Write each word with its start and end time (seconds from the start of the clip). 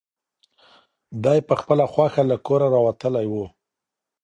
دی 1.23 1.39
په 1.47 1.53
خپله 1.61 1.85
خوښه 1.93 2.21
له 2.29 2.37
کوره 2.47 2.67
راوتلی 2.75 3.25
و. 3.31 3.35